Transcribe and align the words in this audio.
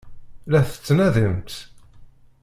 La 0.49 0.59
t-tettnadimt? 0.63 1.51